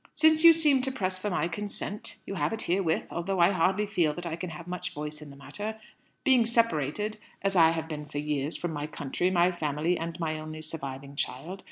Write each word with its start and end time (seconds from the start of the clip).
Since 0.15 0.43
you 0.43 0.53
seem 0.53 0.81
to 0.81 0.91
press 0.91 1.19
for 1.19 1.29
my 1.29 1.47
consent, 1.47 2.17
you 2.25 2.33
have 2.33 2.51
it 2.53 2.63
herewith, 2.63 3.11
although 3.11 3.39
I 3.39 3.51
hardly 3.51 3.85
feel 3.85 4.15
that 4.15 4.25
I 4.25 4.35
can 4.35 4.49
have 4.49 4.65
much 4.65 4.95
voice 4.95 5.21
in 5.21 5.29
the 5.29 5.35
matter, 5.35 5.79
being 6.23 6.43
separated, 6.43 7.17
as 7.43 7.55
I 7.55 7.69
have 7.69 7.87
been 7.87 8.05
for 8.05 8.17
years, 8.17 8.57
from 8.57 8.71
my 8.73 8.87
country, 8.87 9.29
my 9.29 9.51
family, 9.51 9.99
and 9.99 10.19
my 10.19 10.39
only 10.39 10.63
surviving 10.63 11.15
child. 11.15 11.59